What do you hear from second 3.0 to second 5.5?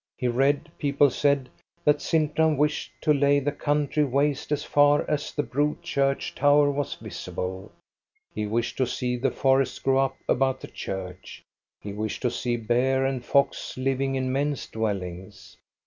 to lay the country waste as far as the